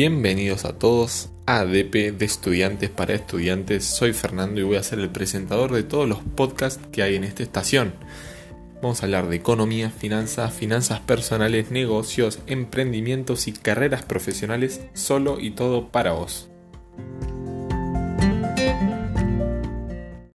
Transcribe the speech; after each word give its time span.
Bienvenidos 0.00 0.64
a 0.64 0.78
todos 0.78 1.28
a 1.44 1.58
ADP 1.58 2.16
de 2.16 2.24
Estudiantes 2.24 2.88
para 2.88 3.14
Estudiantes. 3.14 3.84
Soy 3.84 4.12
Fernando 4.12 4.60
y 4.60 4.62
voy 4.62 4.76
a 4.76 4.82
ser 4.84 5.00
el 5.00 5.10
presentador 5.10 5.72
de 5.72 5.82
todos 5.82 6.08
los 6.08 6.20
podcasts 6.36 6.80
que 6.92 7.02
hay 7.02 7.16
en 7.16 7.24
esta 7.24 7.42
estación. 7.42 7.94
Vamos 8.80 9.02
a 9.02 9.06
hablar 9.06 9.28
de 9.28 9.34
economía, 9.34 9.90
finanzas, 9.90 10.54
finanzas 10.54 11.00
personales, 11.00 11.72
negocios, 11.72 12.38
emprendimientos 12.46 13.48
y 13.48 13.52
carreras 13.52 14.04
profesionales, 14.04 14.82
solo 14.94 15.40
y 15.40 15.50
todo 15.50 15.88
para 15.88 16.12
vos. 16.12 16.48